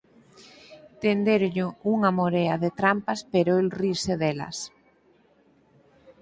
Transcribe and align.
Tendéronlle 1.01 1.65
unha 1.93 2.09
morea 2.19 2.55
de 2.63 2.69
trampas, 2.79 3.19
pero 3.33 3.51
el 3.61 3.67
riuse 3.79 4.13
delas. 4.23 4.57